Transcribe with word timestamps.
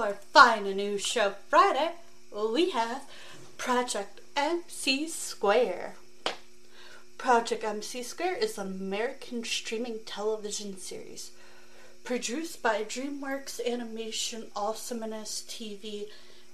Find 0.00 0.66
a 0.66 0.74
New 0.74 0.96
Show 0.96 1.34
Friday, 1.50 1.90
we 2.34 2.70
have 2.70 3.02
Project 3.58 4.22
MC 4.34 5.06
Square. 5.06 5.96
Project 7.18 7.62
MC 7.62 8.02
Square 8.02 8.36
is 8.36 8.56
an 8.56 8.68
American 8.68 9.44
streaming 9.44 9.98
television 10.06 10.78
series 10.78 11.32
produced 12.02 12.62
by 12.62 12.82
DreamWorks 12.82 13.60
Animation, 13.70 14.46
Awesomeness 14.56 15.44
TV, 15.46 16.06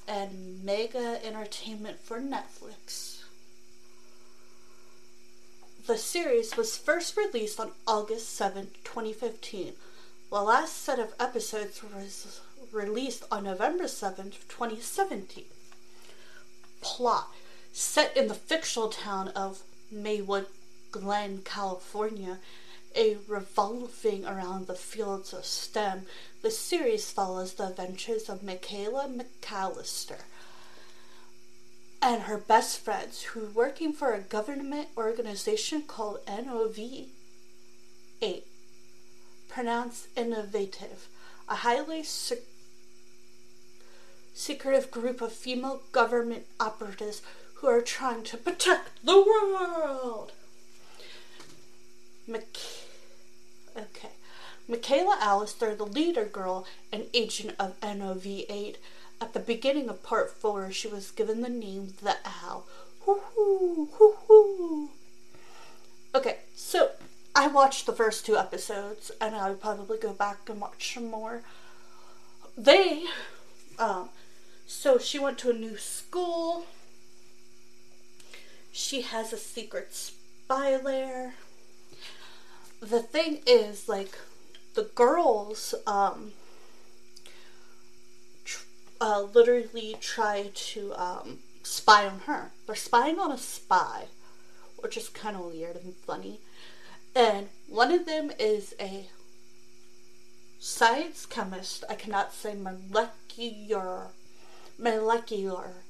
and 0.08 0.64
Mega 0.64 1.24
Entertainment 1.24 2.00
for 2.00 2.18
Netflix. 2.18 3.22
The 5.86 5.98
series 5.98 6.56
was 6.56 6.76
first 6.76 7.16
released 7.16 7.60
on 7.60 7.70
August 7.86 8.34
7, 8.34 8.70
2015. 8.82 9.74
The 10.30 10.42
last 10.42 10.82
set 10.82 10.98
of 10.98 11.14
episodes 11.20 11.80
was 11.84 12.40
released 12.76 13.24
on 13.32 13.44
November 13.44 13.88
7, 13.88 14.32
2017. 14.48 15.44
Plot. 16.80 17.28
Set 17.72 18.16
in 18.16 18.28
the 18.28 18.34
fictional 18.34 18.88
town 18.88 19.28
of 19.28 19.62
Maywood 19.90 20.46
Glen, 20.92 21.40
California, 21.44 22.38
a 22.94 23.16
revolving 23.26 24.24
around 24.24 24.66
the 24.66 24.74
fields 24.74 25.32
of 25.32 25.44
STEM, 25.44 26.06
the 26.42 26.50
series 26.50 27.10
follows 27.10 27.54
the 27.54 27.68
adventures 27.68 28.28
of 28.28 28.42
McKeyla 28.42 29.20
McAlister 29.42 30.20
and 32.06 32.22
her 32.22 32.38
best 32.38 32.78
friends 32.78 33.22
who 33.22 33.40
are 33.44 33.50
working 33.50 33.92
for 33.92 34.12
a 34.12 34.20
government 34.20 34.88
organization 34.96 35.82
called 35.82 36.20
NOV 36.28 36.78
8, 38.22 38.44
pronounced 39.48 40.06
innovative, 40.16 41.08
a 41.48 41.56
highly 41.56 42.02
sec- 42.02 42.38
secretive 44.36 44.90
group 44.90 45.22
of 45.22 45.32
female 45.32 45.80
government 45.92 46.44
operatives 46.60 47.22
who 47.54 47.66
are 47.66 47.80
trying 47.80 48.22
to 48.22 48.36
protect 48.36 49.04
the 49.04 49.16
world. 49.16 50.32
Okay. 53.76 54.10
McKeyla 54.68 55.16
Allister, 55.20 55.74
the 55.74 55.86
leader 55.86 56.26
girl 56.26 56.66
and 56.92 57.06
agent 57.14 57.54
of 57.58 57.80
NOV8, 57.80 58.76
at 59.20 59.32
the 59.32 59.40
beginning 59.40 59.88
of 59.88 60.02
part 60.02 60.30
4, 60.30 60.70
she 60.70 60.88
was 60.88 61.10
given 61.10 61.40
the 61.40 61.48
name 61.48 61.94
The 62.02 62.16
Owl. 62.24 62.66
Hoo-hoo, 63.00 63.88
hoo-hoo. 63.92 64.90
Okay, 66.14 66.40
so 66.54 66.90
I 67.34 67.46
watched 67.46 67.86
the 67.86 67.92
first 67.92 68.26
two 68.26 68.36
episodes, 68.36 69.10
and 69.20 69.34
I 69.34 69.48
would 69.48 69.60
probably 69.60 69.98
go 69.98 70.12
back 70.12 70.48
and 70.48 70.60
watch 70.60 70.94
some 70.94 71.10
more. 71.10 71.42
They, 72.58 73.04
um, 73.78 74.10
so 74.66 74.98
she 74.98 75.18
went 75.18 75.38
to 75.38 75.50
a 75.50 75.54
new 75.54 75.76
school. 75.76 76.66
She 78.72 79.02
has 79.02 79.32
a 79.32 79.38
secret 79.38 79.94
spy 79.94 80.76
lair. 80.76 81.34
The 82.80 83.00
thing 83.00 83.40
is, 83.46 83.88
like, 83.88 84.18
the 84.74 84.90
girls, 84.94 85.74
um, 85.86 86.32
tr- 88.44 88.66
uh, 89.00 89.22
literally 89.22 89.96
try 90.00 90.50
to, 90.52 90.92
um, 90.94 91.38
spy 91.62 92.06
on 92.06 92.20
her. 92.20 92.52
They're 92.66 92.76
spying 92.76 93.18
on 93.18 93.32
a 93.32 93.38
spy, 93.38 94.08
which 94.76 94.96
is 94.96 95.08
kind 95.08 95.36
of 95.36 95.46
weird 95.46 95.76
and 95.76 95.94
funny. 96.06 96.40
And 97.14 97.48
one 97.66 97.92
of 97.92 98.04
them 98.06 98.30
is 98.38 98.74
a 98.78 99.08
science 100.58 101.24
chemist. 101.26 101.82
I 101.88 101.94
cannot 101.94 102.34
say 102.34 102.54
molecular, 102.54 104.08
molecular, 104.78 105.82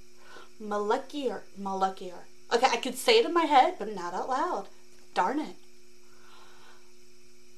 molecular, 0.60 1.42
molecular. 1.56 2.26
Okay, 2.52 2.66
I 2.70 2.76
could 2.76 2.96
say 2.96 3.18
it 3.18 3.26
in 3.26 3.34
my 3.34 3.44
head, 3.44 3.74
but 3.78 3.94
not 3.94 4.14
out 4.14 4.28
loud. 4.28 4.66
Darn 5.14 5.40
it. 5.40 5.56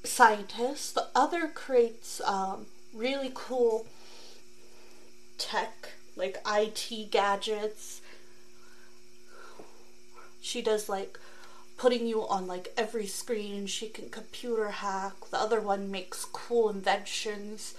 Scientist. 0.04 0.94
The 0.94 1.08
other 1.14 1.48
creates 1.48 2.20
um, 2.22 2.66
really 2.94 3.30
cool 3.34 3.86
tech, 5.36 5.90
like 6.16 6.38
IT 6.46 7.10
gadgets. 7.10 8.00
She 10.40 10.62
does 10.62 10.88
like 10.88 11.18
putting 11.76 12.06
you 12.06 12.26
on 12.26 12.46
like 12.46 12.72
every 12.76 13.06
screen. 13.06 13.66
She 13.66 13.88
can 13.88 14.08
computer 14.08 14.68
hack. 14.70 15.14
The 15.30 15.38
other 15.38 15.60
one 15.60 15.90
makes 15.90 16.24
cool 16.24 16.70
inventions 16.70 17.74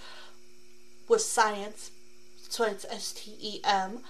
with 1.08 1.20
science, 1.20 1.90
so 2.50 2.64
it's 2.64 2.84
S 2.90 3.12
T 3.12 3.36
E 3.40 3.60
M, 3.64 4.00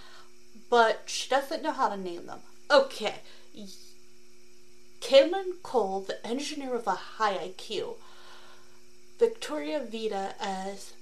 but 0.69 1.03
she 1.07 1.29
doesn't 1.29 1.63
know 1.63 1.73
how 1.73 1.89
to 1.89 1.97
name 1.97 2.27
them. 2.27 2.41
Okay. 2.71 3.17
Caitlin 5.01 5.63
Cole, 5.63 6.01
the 6.01 6.25
engineer 6.27 6.73
with 6.73 6.87
a 6.87 6.91
high 7.19 7.35
IQ. 7.35 7.97
Victoria 9.19 9.81
Vida 9.81 10.35
as 10.41 10.95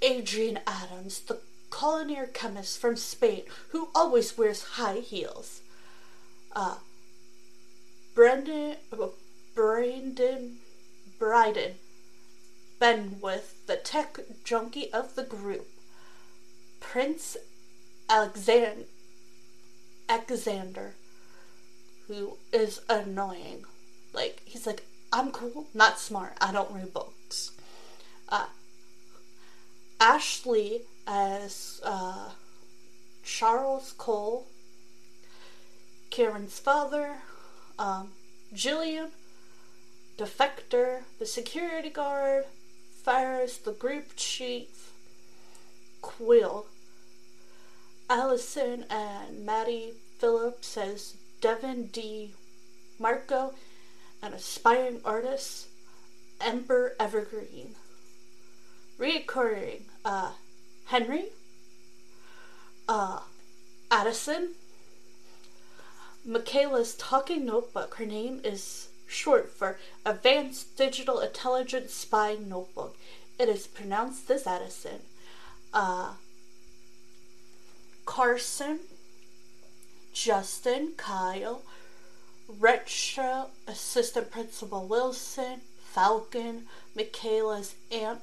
Adrian 0.00 0.60
Adams, 0.66 1.20
the 1.20 1.40
culinary 1.70 2.28
chemist 2.32 2.78
from 2.78 2.96
Spain 2.96 3.42
who 3.70 3.88
always 3.94 4.38
wears 4.38 4.62
high 4.62 5.00
heels. 5.00 5.60
Uh, 6.56 6.76
Brendan, 8.14 8.76
uh, 8.92 9.08
Brandon, 9.54 10.56
Bryden, 11.18 11.74
Bandweth, 12.80 13.66
the 13.66 13.76
tech 13.76 14.18
junkie 14.44 14.92
of 14.92 15.14
the 15.14 15.24
group. 15.24 15.66
Prince 16.80 17.36
Alexander, 18.08 18.94
who 22.06 22.36
is 22.52 22.80
annoying. 22.88 23.64
Like, 24.12 24.42
he's 24.44 24.66
like, 24.66 24.84
I'm 25.12 25.30
cool, 25.30 25.66
not 25.74 25.98
smart, 25.98 26.36
I 26.40 26.52
don't 26.52 26.72
read 26.72 26.92
books. 26.92 27.52
Uh, 28.28 28.46
Ashley 30.00 30.82
as 31.06 31.80
uh, 31.84 32.30
Charles 33.24 33.92
Cole, 33.96 34.46
Karen's 36.10 36.58
father, 36.58 37.18
um, 37.78 38.12
Jillian, 38.54 39.10
Defector, 40.16 41.02
the 41.18 41.26
security 41.26 41.90
guard, 41.90 42.44
Farris, 43.02 43.56
the 43.56 43.72
group 43.72 44.12
chief, 44.16 44.92
Quill, 46.02 46.66
Allison 48.08 48.84
and 48.90 49.44
Maddie 49.44 49.94
Phillips 50.18 50.76
as 50.76 51.14
Devin 51.40 51.86
D. 51.86 52.32
Marco, 52.98 53.54
an 54.22 54.32
aspiring 54.32 55.00
artist, 55.04 55.68
Ember 56.40 56.94
Evergreen. 56.98 57.74
Reoccurring, 58.98 59.82
uh, 60.04 60.32
Henry, 60.86 61.26
uh, 62.88 63.20
Addison, 63.90 64.54
McKeyla's 66.26 66.94
talking 66.94 67.46
notebook. 67.46 67.94
Her 67.94 68.06
name 68.06 68.40
is 68.44 68.88
short 69.06 69.50
for 69.50 69.78
Advanced 70.04 70.76
Digital 70.76 71.20
Intelligence 71.20 71.94
Spy 71.94 72.34
Notebook. 72.34 72.96
It 73.38 73.48
is 73.48 73.66
pronounced 73.66 74.30
as 74.30 74.46
Addison. 74.46 75.00
Uh, 75.72 76.12
Carson, 78.06 78.80
Justin, 80.12 80.92
Kyle, 80.96 81.62
Retro 82.48 83.50
Assistant 83.66 84.30
Principal 84.30 84.86
Wilson, 84.86 85.60
Falcon, 85.92 86.64
McKeyla's 86.96 87.74
Aunt 87.92 88.20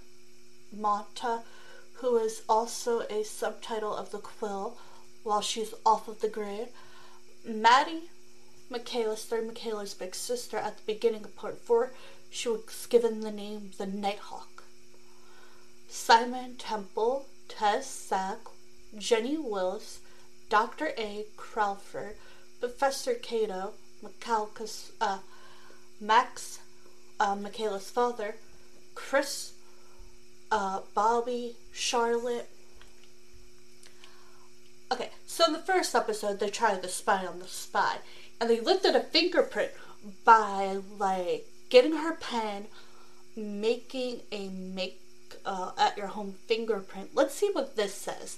Mata, 0.75 1.43
who 1.95 2.17
is 2.17 2.41
also 2.49 3.01
a 3.01 3.23
subtitle 3.23 3.95
of 3.95 4.11
the 4.11 4.17
quill 4.17 4.77
while 5.23 5.41
she's 5.41 5.73
off 5.85 6.07
of 6.07 6.21
the 6.21 6.27
grid. 6.27 6.69
Maddie, 7.45 8.09
McKeyla's 8.71 9.23
third 9.23 9.47
McKeyla's 9.47 9.93
big 9.93 10.15
sister 10.15 10.57
at 10.57 10.77
the 10.77 10.83
beginning 10.85 11.23
of 11.23 11.35
part 11.35 11.59
four, 11.59 11.91
she 12.29 12.49
was 12.49 12.87
given 12.89 13.21
the 13.21 13.31
name 13.31 13.71
the 13.77 13.85
Nighthawk. 13.85 14.63
Simon 15.87 16.55
Temple, 16.55 17.27
Tess 17.47 17.89
Sack, 17.89 18.39
Jenny 18.97 19.37
Willis, 19.37 19.99
Dr. 20.49 20.91
A. 20.97 21.25
Crawford, 21.37 22.15
Professor 22.59 23.13
Cato, 23.13 23.73
uh, 25.01 25.19
Max, 25.99 26.59
uh, 27.19 27.35
McKeyla's 27.35 27.89
father, 27.89 28.35
Chris, 28.93 29.53
uh, 30.51 30.81
Bobby, 30.93 31.55
Charlotte. 31.73 32.49
Okay, 34.91 35.09
so 35.25 35.45
in 35.45 35.53
the 35.53 35.59
first 35.59 35.95
episode, 35.95 36.39
they 36.39 36.49
tried 36.49 36.81
to 36.83 36.87
spy 36.87 37.25
on 37.25 37.39
the 37.39 37.47
spy, 37.47 37.97
and 38.39 38.49
they 38.49 38.59
lifted 38.59 38.95
a 38.95 39.01
fingerprint 39.01 39.71
by 40.23 40.79
like 40.99 41.47
getting 41.69 41.97
her 41.97 42.13
pen, 42.15 42.67
making 43.35 44.21
a 44.31 44.49
make 44.49 45.01
uh, 45.45 45.71
at 45.77 45.97
your 45.97 46.07
home 46.07 46.35
fingerprint. 46.47 47.11
Let's 47.13 47.35
see 47.35 47.49
what 47.51 47.75
this 47.75 47.93
says. 47.93 48.37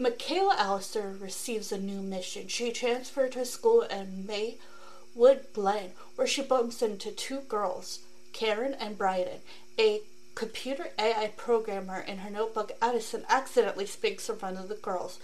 McKeyla 0.00 0.56
Allister 0.56 1.14
receives 1.20 1.72
a 1.72 1.78
new 1.78 2.00
mission. 2.00 2.48
She 2.48 2.72
transferred 2.72 3.32
to 3.32 3.44
school 3.44 3.82
in 3.82 4.26
Maywood 4.26 5.52
Glen, 5.52 5.90
where 6.16 6.26
she 6.26 6.42
bumps 6.42 6.80
into 6.80 7.10
two 7.10 7.40
girls, 7.40 8.00
Karen 8.32 8.74
and 8.80 8.96
Bryden. 8.96 9.40
A 9.78 10.00
computer 10.34 10.88
AI 10.98 11.32
programmer 11.36 12.00
in 12.00 12.18
her 12.18 12.30
notebook, 12.30 12.72
Addison, 12.80 13.24
accidentally 13.28 13.84
speaks 13.84 14.28
in 14.30 14.36
front 14.36 14.58
of 14.58 14.68
the 14.68 14.74
girls, 14.74 15.18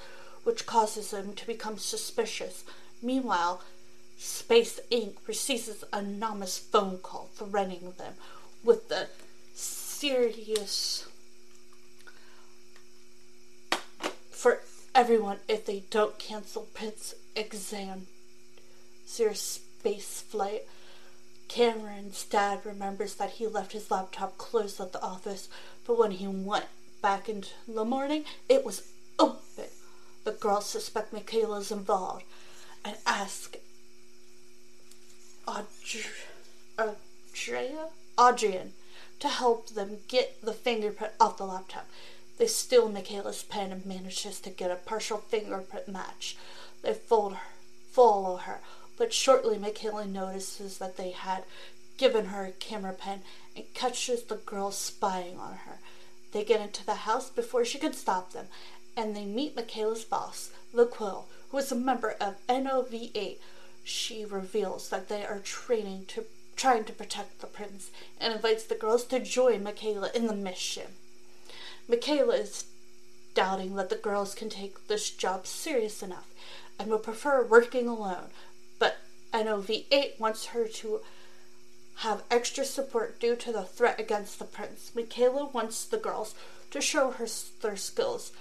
which 0.44 0.66
causes 0.66 1.10
them 1.10 1.32
to 1.32 1.46
become 1.46 1.78
suspicious. 1.78 2.62
Meanwhile, 3.02 3.62
Space 4.18 4.80
Inc. 4.90 5.14
receives 5.26 5.68
an 5.92 6.04
anonymous 6.06 6.58
phone 6.58 6.98
call 6.98 7.30
threatening 7.34 7.94
them 7.98 8.14
with 8.62 8.88
the 8.88 9.08
serious 10.06 11.08
for 14.30 14.60
everyone 14.94 15.38
if 15.48 15.66
they 15.66 15.82
don't 15.90 16.16
cancel 16.16 16.68
Prince 16.72 17.12
exam 17.34 18.06
their 19.18 19.34
space 19.34 20.20
flight. 20.20 20.62
Cameron's 21.48 22.22
dad 22.24 22.60
remembers 22.64 23.14
that 23.16 23.30
he 23.30 23.48
left 23.48 23.72
his 23.72 23.90
laptop 23.90 24.38
closed 24.38 24.80
at 24.80 24.92
the 24.92 25.02
office, 25.02 25.48
but 25.84 25.98
when 25.98 26.12
he 26.12 26.28
went 26.28 26.66
back 27.02 27.28
in 27.28 27.42
the 27.66 27.84
morning, 27.84 28.24
it 28.48 28.64
was 28.64 28.86
open. 29.18 29.70
The 30.22 30.32
girls 30.32 30.66
suspect 30.66 31.12
McKeyla's 31.12 31.72
involved 31.72 32.24
and 32.84 32.96
ask 33.06 33.56
Audrey, 35.48 36.04
Adria, 36.78 37.88
Adrian 38.20 38.72
to 39.20 39.28
help 39.28 39.70
them 39.70 39.98
get 40.08 40.42
the 40.42 40.52
fingerprint 40.52 41.12
off 41.20 41.38
the 41.38 41.44
laptop. 41.44 41.88
They 42.38 42.46
steal 42.46 42.90
McKeyla's 42.90 43.42
pen 43.42 43.72
and 43.72 43.86
manages 43.86 44.40
to 44.40 44.50
get 44.50 44.70
a 44.70 44.76
partial 44.76 45.18
fingerprint 45.18 45.88
match. 45.88 46.36
They 46.82 46.92
her, 46.92 47.40
follow 47.90 48.36
her, 48.36 48.60
but 48.98 49.12
shortly 49.12 49.56
McKeyla 49.56 50.08
notices 50.08 50.78
that 50.78 50.96
they 50.96 51.10
had 51.10 51.44
given 51.96 52.26
her 52.26 52.44
a 52.44 52.52
camera 52.52 52.92
pen 52.92 53.22
and 53.54 53.72
catches 53.72 54.24
the 54.24 54.36
girls 54.36 54.76
spying 54.76 55.38
on 55.38 55.54
her. 55.66 55.78
They 56.32 56.44
get 56.44 56.60
into 56.60 56.84
the 56.84 56.94
house 56.94 57.30
before 57.30 57.64
she 57.64 57.78
can 57.78 57.94
stop 57.94 58.32
them, 58.32 58.46
and 58.96 59.16
they 59.16 59.24
meet 59.24 59.56
McKeyla's 59.56 60.04
boss, 60.04 60.50
the 60.74 60.84
Quill, 60.84 61.26
who 61.50 61.58
is 61.58 61.72
a 61.72 61.76
member 61.76 62.16
of 62.20 62.34
NOV8. 62.48 63.38
She 63.84 64.24
reveals 64.24 64.90
that 64.90 65.08
they 65.08 65.24
are 65.24 65.38
training 65.38 66.04
to 66.08 66.26
trying 66.56 66.84
to 66.84 66.92
protect 66.92 67.40
the 67.40 67.46
prince 67.46 67.90
and 68.20 68.32
invites 68.32 68.64
the 68.64 68.74
girls 68.74 69.04
to 69.04 69.20
join 69.20 69.62
McKeyla 69.62 70.14
in 70.14 70.26
the 70.26 70.34
mission. 70.34 70.94
McKeyla 71.88 72.40
is 72.40 72.64
doubting 73.34 73.76
that 73.76 73.90
the 73.90 73.96
girls 73.96 74.34
can 74.34 74.48
take 74.48 74.88
this 74.88 75.10
job 75.10 75.46
serious 75.46 76.02
enough 76.02 76.28
and 76.78 76.90
would 76.90 77.02
prefer 77.02 77.44
working 77.44 77.86
alone, 77.86 78.30
but 78.78 78.98
NOV8 79.32 80.18
wants 80.18 80.46
her 80.46 80.66
to 80.66 81.00
have 81.96 82.22
extra 82.30 82.64
support 82.64 83.20
due 83.20 83.36
to 83.36 83.52
the 83.52 83.62
threat 83.62 84.00
against 84.00 84.38
the 84.38 84.44
prince. 84.44 84.90
McKeyla 84.94 85.52
wants 85.52 85.84
the 85.84 85.96
girls 85.98 86.34
to 86.70 86.80
show 86.80 87.10
her 87.12 87.26
their 87.62 87.76
skills. 87.76 88.32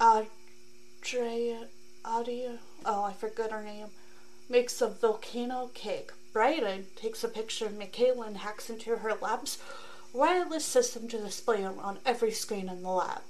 Adria, 0.00 1.68
Adia, 2.04 2.58
oh, 2.84 3.04
I 3.04 3.12
forgot 3.12 3.52
her 3.52 3.62
name, 3.62 3.88
makes 4.52 4.82
a 4.82 4.88
volcano 4.88 5.70
cake. 5.72 6.12
Bryden 6.34 6.84
takes 6.94 7.24
a 7.24 7.28
picture 7.28 7.64
of 7.64 7.72
McKeyla 7.72 8.26
and 8.26 8.36
hacks 8.36 8.68
into 8.68 8.96
her 8.96 9.14
lab's 9.14 9.56
wireless 10.12 10.66
system 10.66 11.08
to 11.08 11.16
display 11.16 11.62
them 11.62 11.78
on 11.78 11.98
every 12.04 12.30
screen 12.30 12.68
in 12.68 12.82
the 12.82 12.90
lab. 12.90 13.22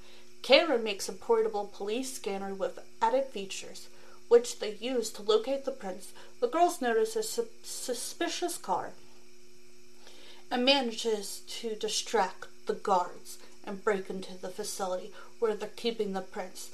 Karen 0.42 0.82
makes 0.82 1.08
a 1.08 1.12
portable 1.12 1.70
police 1.72 2.12
scanner 2.12 2.52
with 2.52 2.80
added 3.00 3.26
features, 3.26 3.86
which 4.26 4.58
they 4.58 4.74
use 4.80 5.10
to 5.10 5.22
locate 5.22 5.64
the 5.64 5.70
prince. 5.70 6.12
The 6.40 6.48
girls 6.48 6.82
notice 6.82 7.14
a 7.14 7.22
su- 7.22 7.46
suspicious 7.62 8.58
car 8.58 8.90
and 10.50 10.64
manages 10.64 11.42
to 11.60 11.76
distract 11.76 12.48
the 12.66 12.74
guards 12.74 13.38
and 13.64 13.84
break 13.84 14.10
into 14.10 14.36
the 14.36 14.48
facility 14.48 15.12
where 15.38 15.54
they're 15.54 15.68
keeping 15.76 16.14
the 16.14 16.20
prince. 16.20 16.70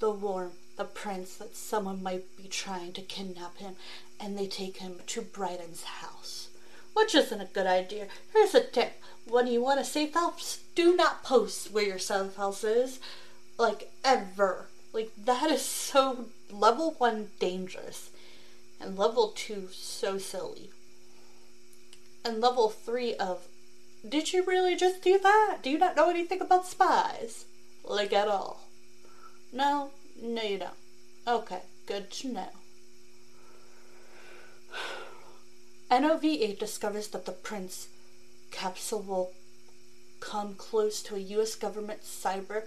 The 0.00 0.10
warn 0.10 0.50
the 0.80 0.84
prince 0.86 1.36
that 1.36 1.54
someone 1.54 2.02
might 2.02 2.24
be 2.38 2.48
trying 2.48 2.90
to 2.90 3.02
kidnap 3.02 3.58
him, 3.58 3.74
and 4.18 4.38
they 4.38 4.46
take 4.46 4.78
him 4.78 4.94
to 5.06 5.20
Bryden's 5.20 5.82
house. 5.82 6.48
Which 6.94 7.14
isn't 7.14 7.38
a 7.38 7.44
good 7.52 7.66
idea. 7.66 8.06
Here's 8.32 8.54
a 8.54 8.64
tip 8.64 8.94
when 9.28 9.46
you 9.46 9.60
want 9.60 9.78
a 9.78 9.84
safe 9.84 10.14
house, 10.14 10.60
do 10.74 10.96
not 10.96 11.22
post 11.22 11.70
where 11.70 11.84
your 11.84 11.98
safe 11.98 12.34
house 12.36 12.64
is. 12.64 12.98
Like, 13.58 13.92
ever. 14.02 14.68
Like, 14.94 15.10
that 15.22 15.50
is 15.50 15.60
so 15.60 16.30
level 16.50 16.94
one 16.96 17.28
dangerous. 17.38 18.08
And 18.80 18.98
level 18.98 19.34
two, 19.36 19.68
so 19.72 20.16
silly. 20.16 20.70
And 22.24 22.40
level 22.40 22.70
three 22.70 23.14
of, 23.16 23.42
did 24.08 24.32
you 24.32 24.46
really 24.46 24.76
just 24.76 25.02
do 25.02 25.18
that? 25.18 25.58
Do 25.62 25.68
you 25.68 25.76
not 25.76 25.94
know 25.94 26.08
anything 26.08 26.40
about 26.40 26.64
spies? 26.64 27.44
Like, 27.84 28.14
at 28.14 28.28
all? 28.28 28.66
No? 29.52 29.90
No, 30.22 30.42
you 30.42 30.58
don't. 30.58 30.70
Okay, 31.26 31.62
good 31.86 32.10
to 32.10 32.28
know. 32.28 32.48
NOV8 35.90 36.58
discovers 36.58 37.08
that 37.08 37.26
the 37.26 37.32
Prince 37.32 37.88
capsule 38.50 39.02
will 39.02 39.32
come 40.20 40.54
close 40.54 41.02
to 41.02 41.16
a 41.16 41.20
U.S. 41.20 41.54
government 41.54 42.02
cyber 42.02 42.64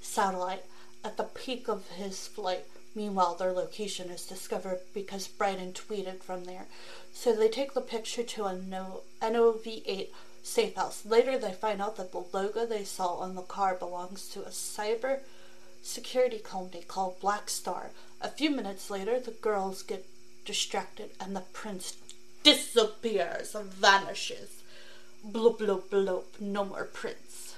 satellite 0.00 0.64
at 1.04 1.16
the 1.16 1.24
peak 1.24 1.68
of 1.68 1.88
his 1.88 2.26
flight. 2.28 2.64
Meanwhile, 2.94 3.34
their 3.34 3.52
location 3.52 4.10
is 4.10 4.26
discovered 4.26 4.80
because 4.94 5.26
Bryden 5.26 5.72
tweeted 5.72 6.22
from 6.22 6.44
there. 6.44 6.66
So 7.12 7.34
they 7.34 7.48
take 7.48 7.74
the 7.74 7.80
picture 7.80 8.22
to 8.22 8.44
a 8.44 8.54
NOV8 8.54 10.08
safe 10.42 10.74
house. 10.74 11.04
Later, 11.04 11.38
they 11.38 11.52
find 11.52 11.82
out 11.82 11.96
that 11.96 12.12
the 12.12 12.24
logo 12.32 12.64
they 12.64 12.84
saw 12.84 13.16
on 13.16 13.34
the 13.34 13.42
car 13.42 13.74
belongs 13.74 14.28
to 14.28 14.42
a 14.42 14.50
cyber 14.50 15.20
security 15.82 16.38
company 16.38 16.84
called 16.86 17.20
Black 17.20 17.50
Star. 17.50 17.90
A 18.20 18.28
few 18.28 18.50
minutes 18.50 18.88
later, 18.90 19.18
the 19.18 19.32
girls 19.32 19.82
get 19.82 20.06
distracted 20.44 21.10
and 21.20 21.36
the 21.36 21.40
prince 21.52 21.96
disappears, 22.42 23.54
vanishes. 23.54 24.62
Bloop, 25.28 25.58
bloop, 25.58 25.84
bloop, 25.88 26.24
no 26.40 26.64
more 26.64 26.84
prince. 26.84 27.54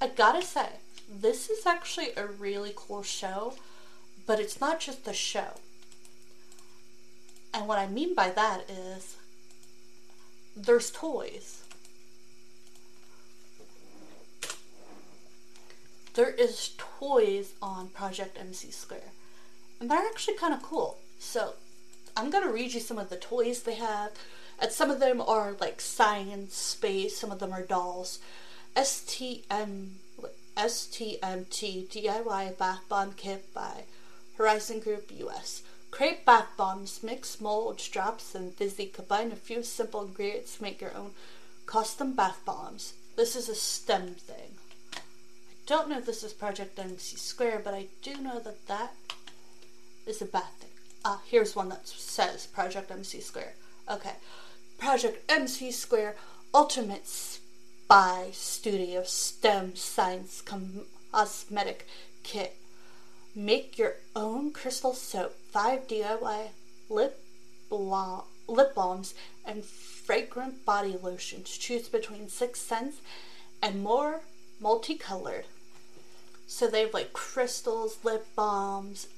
I 0.00 0.08
gotta 0.08 0.42
say, 0.42 0.68
this 1.08 1.48
is 1.48 1.66
actually 1.66 2.10
a 2.16 2.26
really 2.26 2.72
cool 2.74 3.02
show, 3.02 3.54
but 4.26 4.40
it's 4.40 4.60
not 4.60 4.80
just 4.80 5.06
a 5.06 5.12
show. 5.12 5.60
And 7.54 7.68
what 7.68 7.78
I 7.78 7.86
mean 7.86 8.14
by 8.14 8.30
that 8.30 8.68
is 8.68 9.16
there's 10.56 10.90
toys. 10.90 11.62
There 16.16 16.30
is 16.30 16.70
toys 16.78 17.52
on 17.60 17.88
Project 17.88 18.38
MC 18.40 18.70
Square. 18.70 19.12
And 19.78 19.90
they're 19.90 19.98
actually 19.98 20.38
kind 20.38 20.54
of 20.54 20.62
cool. 20.62 20.96
So 21.18 21.52
I'm 22.16 22.30
going 22.30 22.42
to 22.42 22.52
read 22.52 22.72
you 22.72 22.80
some 22.80 22.98
of 22.98 23.10
the 23.10 23.18
toys 23.18 23.62
they 23.62 23.74
have. 23.74 24.12
And 24.58 24.72
some 24.72 24.90
of 24.90 24.98
them 24.98 25.20
are 25.20 25.54
like 25.60 25.78
science, 25.78 26.56
space, 26.56 27.18
some 27.18 27.30
of 27.30 27.38
them 27.38 27.52
are 27.52 27.60
dolls. 27.60 28.18
STM, 28.74 29.88
STMT 30.56 31.86
DIY 31.88 32.56
Bath 32.56 32.80
Bomb 32.88 33.12
Kit 33.12 33.52
by 33.52 33.84
Horizon 34.38 34.80
Group 34.80 35.12
US. 35.18 35.64
Create 35.90 36.24
bath 36.24 36.48
bombs, 36.56 37.02
mix 37.02 37.42
molds, 37.42 37.86
drops, 37.90 38.34
and 38.34 38.54
fizzy. 38.54 38.86
Combine 38.86 39.32
a 39.32 39.36
few 39.36 39.62
simple 39.62 40.06
ingredients 40.06 40.56
to 40.56 40.62
make 40.62 40.80
your 40.80 40.96
own 40.96 41.10
custom 41.66 42.14
bath 42.14 42.40
bombs. 42.46 42.94
This 43.16 43.36
is 43.36 43.50
a 43.50 43.54
STEM 43.54 44.14
thing. 44.14 44.52
Don't 45.66 45.88
know 45.88 45.98
if 45.98 46.06
this 46.06 46.22
is 46.22 46.32
Project 46.32 46.78
MC 46.78 47.16
Square, 47.16 47.62
but 47.64 47.74
I 47.74 47.88
do 48.00 48.16
know 48.18 48.38
that 48.38 48.68
that 48.68 48.92
is 50.06 50.22
a 50.22 50.26
bad 50.26 50.52
thing. 50.60 50.70
Ah, 51.04 51.20
here's 51.26 51.56
one 51.56 51.68
that 51.70 51.88
says 51.88 52.46
Project 52.46 52.88
MC 52.90 53.20
Square. 53.20 53.54
Okay. 53.90 54.12
Project 54.78 55.28
MC 55.28 55.72
Square 55.72 56.14
Ultimate 56.54 57.08
Spy 57.08 58.28
Studio 58.30 59.02
STEM 59.02 59.74
Science 59.74 60.40
Cosmetic 61.10 61.88
Kit. 62.22 62.56
Make 63.34 63.76
your 63.76 63.96
own 64.14 64.52
crystal 64.52 64.94
soap, 64.94 65.34
5 65.50 65.88
DIY 65.88 66.48
lip, 66.88 67.20
lip 67.70 68.74
balms, 68.74 69.14
and 69.44 69.64
fragrant 69.64 70.64
body 70.64 70.96
lotions. 71.02 71.58
Choose 71.58 71.88
between 71.88 72.28
six 72.28 72.60
scents 72.60 72.98
and 73.60 73.82
more 73.82 74.20
multicolored. 74.60 75.46
So 76.46 76.68
they 76.68 76.82
have 76.82 76.94
like 76.94 77.12
crystals, 77.12 77.98
lip 78.04 78.26
balms. 78.34 79.08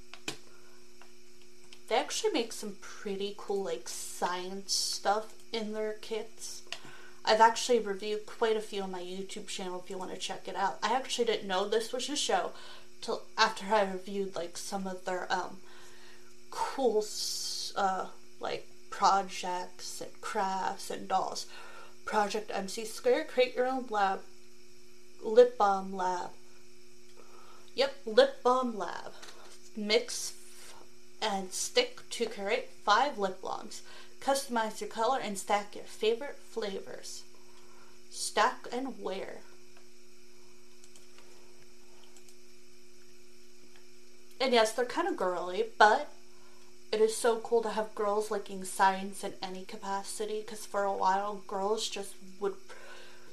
They 1.88 1.96
actually 1.96 2.32
make 2.32 2.52
some 2.52 2.76
pretty 2.80 3.34
cool 3.36 3.64
like 3.64 3.88
science 3.88 4.72
stuff 4.72 5.32
in 5.52 5.72
their 5.72 5.94
kits. 5.94 6.62
I've 7.24 7.40
actually 7.40 7.80
reviewed 7.80 8.26
quite 8.26 8.56
a 8.56 8.60
few 8.60 8.82
on 8.82 8.90
my 8.90 9.02
YouTube 9.02 9.48
channel 9.48 9.82
if 9.84 9.90
you 9.90 9.98
want 9.98 10.12
to 10.12 10.16
check 10.16 10.48
it 10.48 10.56
out. 10.56 10.78
I 10.82 10.94
actually 10.94 11.26
didn't 11.26 11.48
know 11.48 11.68
this 11.68 11.92
was 11.92 12.08
a 12.08 12.16
show 12.16 12.52
till 13.00 13.22
after 13.36 13.66
I 13.66 13.84
reviewed 13.84 14.34
like 14.34 14.56
some 14.56 14.86
of 14.86 15.04
their 15.04 15.30
um 15.32 15.58
cool 16.50 17.04
uh 17.76 18.06
like 18.40 18.66
projects 18.90 20.00
and 20.00 20.20
crafts 20.20 20.90
and 20.90 21.08
dolls. 21.08 21.46
Project 22.04 22.50
MC 22.54 22.84
Square, 22.84 23.24
create 23.24 23.54
your 23.54 23.66
own 23.66 23.84
lab, 23.90 24.20
lip 25.22 25.58
balm 25.58 25.94
lab. 25.94 26.30
Yep, 27.78 27.94
lip 28.06 28.42
balm 28.42 28.76
lab. 28.76 29.12
Mix 29.76 30.32
and 31.22 31.52
stick 31.52 32.00
to 32.10 32.26
create 32.26 32.70
five 32.84 33.18
lip 33.18 33.40
balms. 33.40 33.82
Customize 34.20 34.80
your 34.80 34.90
color 34.90 35.20
and 35.22 35.38
stack 35.38 35.76
your 35.76 35.84
favorite 35.84 36.40
flavors. 36.50 37.22
Stack 38.10 38.66
and 38.72 39.00
wear. 39.00 39.36
And 44.40 44.52
yes, 44.52 44.72
they're 44.72 44.84
kind 44.84 45.06
of 45.06 45.16
girly, 45.16 45.66
but 45.78 46.10
it 46.90 47.00
is 47.00 47.16
so 47.16 47.38
cool 47.38 47.62
to 47.62 47.70
have 47.70 47.94
girls 47.94 48.28
liking 48.28 48.64
science 48.64 49.22
in 49.22 49.34
any 49.40 49.64
capacity 49.64 50.40
because 50.40 50.66
for 50.66 50.82
a 50.82 50.92
while 50.92 51.42
girls 51.46 51.88
just 51.88 52.14
would 52.40 52.54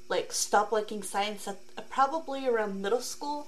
like 0.07 0.31
stop 0.31 0.71
liking 0.71 1.01
science 1.01 1.47
at 1.47 1.57
probably 1.89 2.47
around 2.47 2.79
middle 2.79 3.01
school 3.01 3.47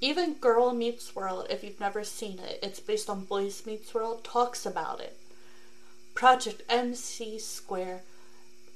even 0.00 0.34
girl 0.34 0.72
meets 0.72 1.14
world 1.14 1.46
if 1.50 1.62
you've 1.64 1.80
never 1.80 2.04
seen 2.04 2.38
it 2.38 2.58
it's 2.62 2.80
based 2.80 3.10
on 3.10 3.24
boys 3.24 3.64
meets 3.66 3.92
world 3.92 4.22
talks 4.22 4.64
about 4.64 5.00
it 5.00 5.16
project 6.14 6.62
mc 6.68 7.38
square 7.38 8.02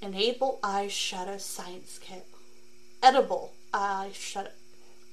enable 0.01 0.59
eyeshadow 0.63 1.41
science 1.41 1.99
kit 2.03 2.27
edible 3.03 3.53
eyeshadow 3.73 4.51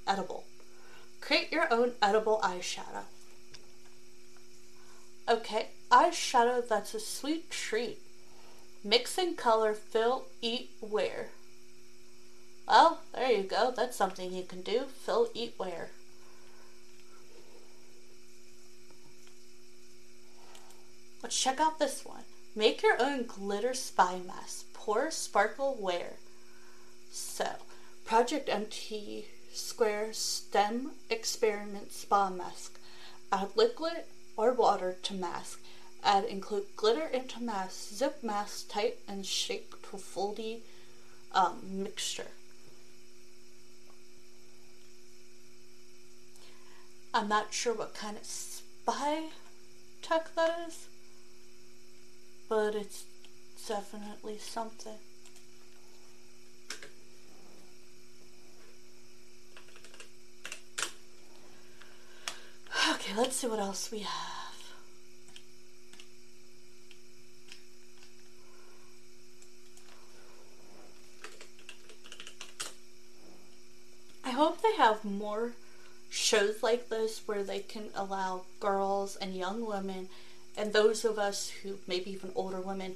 edible 0.07 0.43
create 1.21 1.51
your 1.51 1.71
own 1.71 1.91
edible 2.01 2.39
eyeshadow 2.43 3.03
Okay, 5.29 5.67
eyeshadow 5.91 6.67
that's 6.67 6.95
a 6.95 6.99
sweet 6.99 7.51
treat. 7.51 7.99
Mix 8.83 9.15
and 9.15 9.37
color, 9.37 9.75
fill, 9.75 10.25
eat, 10.41 10.71
wear. 10.81 11.27
Well, 12.67 13.01
there 13.13 13.31
you 13.31 13.43
go. 13.43 13.71
That's 13.75 13.95
something 13.95 14.33
you 14.33 14.41
can 14.41 14.63
do. 14.63 14.85
Fill, 15.05 15.29
eat, 15.35 15.53
wear. 15.59 15.91
Let's 21.29 21.39
check 21.39 21.59
out 21.59 21.77
this 21.77 22.03
one. 22.03 22.23
Make 22.55 22.81
your 22.81 22.99
own 22.99 23.21
glitter 23.21 23.75
spy 23.75 24.17
mask. 24.25 24.65
Pour, 24.73 25.11
sparkle, 25.11 25.77
wear. 25.79 26.13
So, 27.11 27.47
Project 28.03 28.49
MC 28.49 29.25
Square 29.53 30.13
STEM 30.13 30.93
Experiment 31.07 31.91
Spa 31.91 32.31
Mask. 32.31 32.79
Add 33.31 33.49
liquid 33.55 34.05
or 34.35 34.53
water 34.53 34.97
to 35.03 35.13
mask. 35.13 35.61
Add 36.03 36.23
include 36.23 36.75
glitter 36.75 37.05
into 37.05 37.43
mask, 37.43 37.93
zip 37.93 38.23
mask 38.23 38.71
tight 38.71 38.97
and 39.07 39.23
shape 39.23 39.75
to 39.91 39.97
foldy 39.97 40.61
um, 41.31 41.59
mixture. 41.63 42.31
I'm 47.13 47.27
not 47.27 47.53
sure 47.53 47.75
what 47.75 47.93
kind 47.93 48.17
of 48.17 48.25
spy 48.25 49.25
tech 50.01 50.33
that 50.33 50.65
is, 50.67 50.88
but 52.49 52.73
it's 52.73 53.05
definitely 53.67 54.39
something. 54.39 54.97
Okay, 62.91 63.13
let's 63.15 63.35
see 63.35 63.47
what 63.47 63.59
else 63.59 63.91
we 63.91 63.99
have. 63.99 64.39
I 74.25 74.31
hope 74.31 74.61
they 74.61 74.75
have 74.75 75.05
more 75.05 75.53
shows 76.09 76.63
like 76.63 76.89
this 76.89 77.21
where 77.27 77.43
they 77.43 77.59
can 77.59 77.89
allow 77.95 78.41
girls 78.59 79.15
and 79.17 79.35
young 79.35 79.65
women 79.65 80.09
and 80.59 80.73
those 80.73 81.05
of 81.05 81.17
us 81.17 81.49
who 81.63 81.79
maybe 81.87 82.11
even 82.11 82.31
older 82.35 82.59
women 82.59 82.95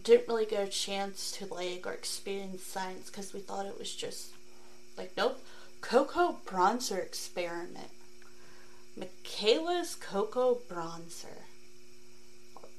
didn't 0.00 0.28
really 0.28 0.46
get 0.46 0.68
a 0.68 0.70
chance 0.70 1.32
to 1.32 1.46
like 1.52 1.84
or 1.86 1.92
experience 1.92 2.62
science 2.62 3.10
because 3.10 3.32
we 3.32 3.40
thought 3.40 3.66
it 3.66 3.78
was 3.78 3.94
just 3.94 4.28
like 4.96 5.10
nope 5.16 5.42
cocoa 5.80 6.36
bronzer 6.46 6.98
experiment 6.98 7.90
McKeyla's 8.98 9.94
Cocoa 9.94 10.58
Bronzer. 10.68 11.44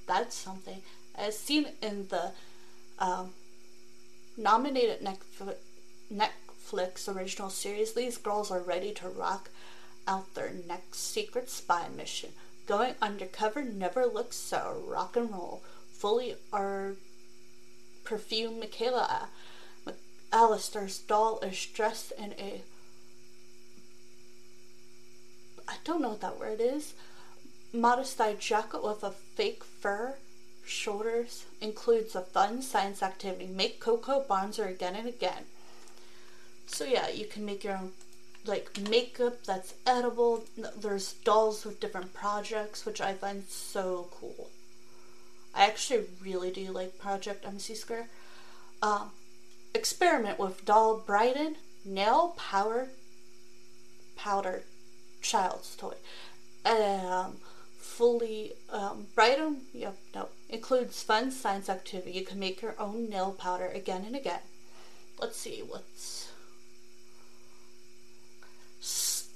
That's 0.07 0.35
something. 0.35 0.81
As 1.15 1.37
seen 1.37 1.67
in 1.81 2.07
the 2.09 2.31
um, 2.99 3.31
nominated 4.37 5.05
Netflix 6.11 7.13
original 7.13 7.49
series, 7.49 7.93
these 7.93 8.17
girls 8.17 8.51
are 8.51 8.61
ready 8.61 8.91
to 8.93 9.09
rock 9.09 9.49
out 10.07 10.33
their 10.35 10.51
next 10.67 10.99
secret 10.99 11.49
spy 11.49 11.87
mission. 11.95 12.31
Going 12.67 12.95
undercover 13.01 13.61
never 13.63 14.05
looks 14.05 14.37
so 14.37 14.83
rock 14.87 15.15
and 15.15 15.31
roll. 15.31 15.61
Fully 15.93 16.35
our 16.51 16.95
perfume 18.03 18.61
McKeyla 18.61 19.27
Alistair's 20.33 20.97
doll 20.99 21.39
is 21.39 21.65
dressed 21.65 22.13
in 22.17 22.33
a 22.39 22.61
I 25.67 25.75
don't 25.83 26.01
know 26.01 26.09
what 26.09 26.21
that 26.21 26.39
word 26.39 26.59
is. 26.59 26.93
Modesty 27.73 28.35
jacket 28.39 28.83
with 28.83 29.03
a 29.03 29.11
fake 29.11 29.63
fur 29.63 30.15
shoulders 30.65 31.45
includes 31.61 32.15
a 32.15 32.21
fun 32.21 32.61
science 32.61 33.01
activity. 33.01 33.47
Make 33.47 33.79
cocoa 33.79 34.23
bronzer 34.27 34.69
again 34.69 34.95
and 34.95 35.07
again. 35.07 35.45
So 36.65 36.85
yeah, 36.85 37.09
you 37.09 37.25
can 37.25 37.45
make 37.45 37.63
your 37.63 37.77
own 37.77 37.91
like 38.45 38.79
makeup 38.89 39.43
that's 39.43 39.73
edible. 39.85 40.45
There's 40.77 41.13
dolls 41.13 41.65
with 41.65 41.79
different 41.79 42.13
projects, 42.13 42.85
which 42.85 43.01
I 43.01 43.13
find 43.13 43.43
so 43.47 44.07
cool. 44.11 44.49
I 45.53 45.65
actually 45.65 46.05
really 46.21 46.51
do 46.51 46.71
like 46.71 46.97
Project 46.97 47.45
MC 47.45 47.75
Square. 47.75 48.07
Um, 48.81 49.11
experiment 49.73 50.39
with 50.39 50.65
doll 50.65 50.97
Brighten 50.97 51.55
nail 51.85 52.35
power 52.37 52.89
powder 54.15 54.63
child's 55.21 55.75
toy. 55.75 55.95
Um, 56.65 57.37
fully 57.77 58.53
um, 58.69 59.07
yep, 59.73 59.97
no, 60.13 60.29
includes 60.49 61.03
fun 61.03 61.31
science 61.31 61.69
activity. 61.69 62.11
You 62.11 62.25
can 62.25 62.39
make 62.39 62.61
your 62.61 62.75
own 62.79 63.09
nail 63.09 63.31
powder 63.31 63.67
again 63.67 64.03
and 64.05 64.15
again. 64.15 64.41
Let's 65.19 65.37
see, 65.37 65.63
what's 65.67 66.20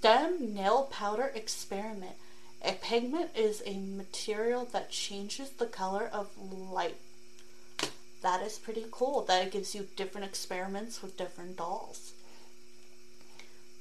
STEM 0.05 0.53
nail 0.53 0.83
powder 0.91 1.31
experiment. 1.33 2.15
A 2.63 2.73
pigment 2.73 3.31
is 3.35 3.63
a 3.65 3.79
material 3.79 4.63
that 4.65 4.91
changes 4.91 5.49
the 5.49 5.65
color 5.65 6.07
of 6.13 6.29
light. 6.37 6.97
That 8.21 8.43
is 8.43 8.59
pretty 8.59 8.85
cool. 8.91 9.23
That 9.23 9.49
gives 9.49 9.73
you 9.73 9.87
different 9.95 10.27
experiments 10.27 11.01
with 11.01 11.17
different 11.17 11.57
dolls. 11.57 12.13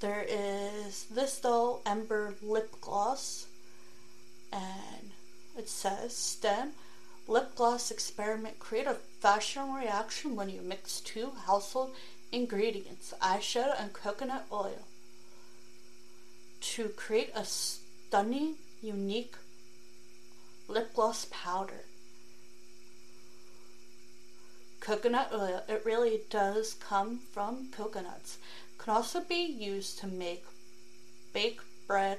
There 0.00 0.24
is 0.26 1.04
this 1.10 1.38
doll 1.38 1.82
Ember 1.84 2.32
Lip 2.40 2.74
Gloss, 2.80 3.44
and 4.50 5.10
it 5.58 5.68
says 5.68 6.16
STEM 6.16 6.70
Lip 7.28 7.54
Gloss 7.54 7.90
Experiment 7.90 8.58
Create 8.58 8.87
a 8.87 8.94
fashion 8.94 9.74
reaction 9.74 10.37
when 10.37 10.48
you 10.48 10.62
mix 10.62 11.00
two 11.00 11.32
household 11.44 11.94
ingredients, 12.32 13.12
eyeshadow 13.20 13.78
and 13.78 13.92
coconut 13.92 14.46
oil, 14.50 14.87
to 16.72 16.88
create 16.90 17.31
a 17.35 17.44
stunning, 17.44 18.57
unique 18.83 19.35
lip 20.68 20.94
gloss 20.94 21.27
powder. 21.31 21.85
coconut 24.85 25.31
oil. 25.33 25.62
It 25.66 25.83
really 25.85 26.20
does 26.29 26.74
come 26.74 27.18
from 27.33 27.68
coconuts. 27.72 28.38
Can 28.79 28.94
also 28.94 29.20
be 29.20 29.42
used 29.42 29.98
to 30.00 30.07
make 30.07 30.44
bake 31.33 31.61
bread, 31.87 32.18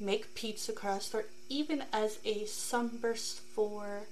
make 0.00 0.34
pizza 0.34 0.72
crust, 0.72 1.14
or 1.14 1.26
even 1.50 1.84
as 1.92 2.18
a 2.24 2.46
sunburst 2.46 3.40
for 3.40 4.06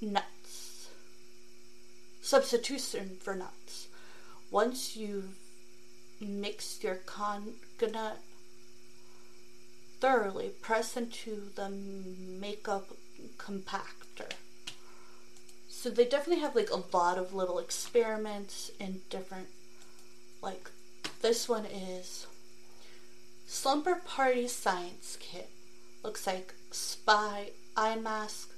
nuts. 0.00 0.88
Substitution 2.20 3.16
for 3.20 3.36
nuts. 3.36 3.86
Once 4.50 4.96
you've 4.96 5.36
mixed 6.20 6.82
your 6.82 6.96
coconut 7.78 8.18
thoroughly, 10.00 10.50
press 10.60 10.96
into 10.96 11.50
the 11.54 11.68
makeup 11.68 12.88
compactor. 13.38 14.32
So 15.68 15.90
they 15.90 16.04
definitely 16.04 16.42
have 16.42 16.54
like 16.54 16.70
a 16.70 16.96
lot 16.96 17.18
of 17.18 17.34
little 17.34 17.58
experiments 17.58 18.70
and 18.80 19.08
different 19.10 19.48
like 20.42 20.70
this 21.22 21.48
one 21.48 21.64
is 21.64 22.26
Slumber 23.46 23.96
Party 24.04 24.46
Science 24.46 25.16
Kit. 25.20 25.48
Looks 26.02 26.26
like 26.26 26.54
spy 26.70 27.50
eye 27.76 27.96
mask, 27.96 28.50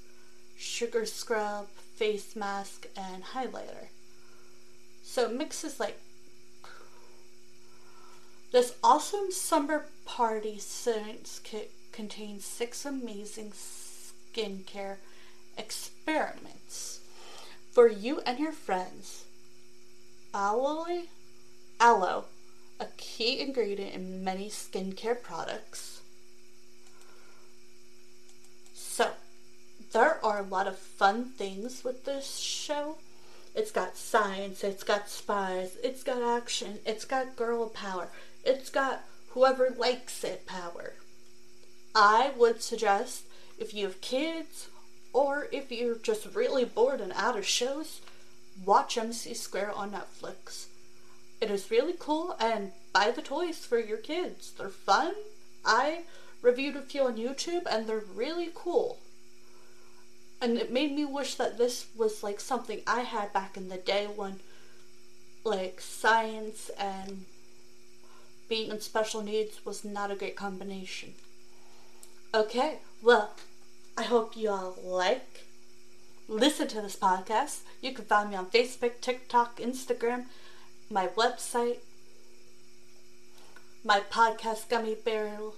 sugar 0.57 1.07
scrub, 1.07 1.69
face 1.95 2.35
mask, 2.35 2.89
and 2.97 3.23
highlighter. 3.23 3.89
So 5.03 5.27
it 5.27 5.35
mixes 5.37 5.79
like 5.79 6.01
this 8.57 8.73
awesome 8.83 9.31
summer 9.31 9.85
Party 10.07 10.59
Science 10.59 11.43
Kit 11.45 11.71
contains 11.93 12.43
six 12.43 12.87
amazing 12.87 13.53
skincare 13.53 14.97
experiments 15.59 17.01
for 17.71 17.87
you 17.87 18.23
and 18.25 18.39
your 18.39 18.53
friends. 18.53 19.27
Aloe, 20.33 21.03
aloe, 21.79 22.25
a 22.81 22.87
key 22.97 23.41
ingredient 23.41 23.95
in 23.95 24.25
many 24.25 24.49
skincare 24.49 25.21
products. 25.21 26.01
So, 28.73 29.11
there 29.93 30.19
are 30.25 30.39
a 30.39 30.49
lot 30.49 30.67
of 30.67 30.79
fun 30.79 31.27
things 31.27 31.85
with 31.85 32.07
this 32.07 32.39
show. 32.39 32.97
It's 33.55 33.71
got 33.71 33.99
science, 33.99 34.65
it's 34.65 34.83
got 34.83 35.11
spies, 35.11 35.77
it's 35.85 36.03
got 36.03 36.23
action, 36.23 36.79
it's 36.87 37.05
got 37.05 37.37
girl 37.37 37.69
power, 37.69 38.09
it's 38.47 38.71
got 38.71 39.03
whoever 39.31 39.75
likes 39.77 40.23
it 40.25 40.47
power. 40.47 40.95
I 41.95 42.31
would 42.37 42.63
suggest 42.63 43.25
if 43.59 43.75
you 43.75 43.87
have 43.87 44.01
kids 44.01 44.69
or 45.13 45.49
if 45.51 45.73
you're 45.73 45.97
just 45.97 46.35
really 46.35 46.65
bored 46.65 47.01
and 47.01 47.13
out 47.15 47.37
of 47.37 47.47
shows, 47.47 48.01
watch 48.65 48.97
MC 48.97 49.35
Square 49.35 49.73
on 49.73 49.91
Netflix. 49.91 50.67
It 51.41 51.51
is 51.51 51.71
really 51.71 51.95
cool 51.99 52.37
and 52.39 52.73
buy 52.93 53.11
the 53.11 53.23
toys 53.23 53.59
for 53.59 53.79
your 53.79 53.99
kids. 53.99 54.53
They're 54.57 54.69
fun. 54.69 55.15
I 55.65 56.05
reviewed 56.41 56.77
a 56.77 56.83
few 56.83 57.03
on 57.03 57.17
YouTube 57.17 57.67
and 57.69 57.87
they're 57.87 58.05
really 58.15 58.51
cool. 58.55 59.01
And 60.41 60.59
it 60.59 60.71
made 60.71 60.93
me 60.93 61.05
wish 61.05 61.35
that 61.35 61.59
this 61.59 61.87
was 61.97 62.23
like 62.23 62.41
something 62.41 62.83
I 62.87 63.01
had 63.01 63.33
back 63.33 63.57
in 63.57 63.69
the 63.69 63.77
day 63.77 64.07
when 64.07 64.41
like 65.45 65.81
science 65.81 66.71
and 66.79 67.25
being 68.49 68.71
in 68.71 68.81
special 68.81 69.23
needs 69.23 69.65
was 69.65 69.85
not 69.85 70.11
a 70.11 70.17
great 70.17 70.37
combination. 70.37 71.15
Okay, 72.35 72.79
well, 73.03 73.35
I 73.97 74.03
hope 74.03 74.37
you 74.37 74.51
all 74.51 74.77
like, 74.83 75.45
listen 76.29 76.69
to 76.69 76.83
this 76.83 76.97
podcast. 76.97 77.61
You 77.81 77.93
can 77.93 78.05
find 78.05 78.31
me 78.31 78.37
on 78.37 78.47
Facebook, 78.47 79.01
TikTok, 79.01 79.59
Instagram, 79.59 80.27
my 80.91 81.09
website, 81.09 81.79
my 83.85 84.01
podcast, 84.01 84.69
Gummy 84.69 84.95
Barrels 84.95 85.57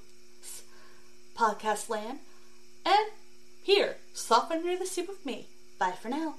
Podcast 1.36 1.88
Land, 1.88 2.18
and 2.84 3.10
here, 3.62 3.96
soft 4.12 4.50
under 4.50 4.76
the 4.76 4.86
sea 4.86 5.02
with 5.02 5.24
me. 5.26 5.46
Bye 5.78 5.92
for 6.00 6.08
now. 6.08 6.36